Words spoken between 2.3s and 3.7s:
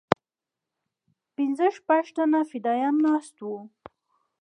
فدايان ناست وو.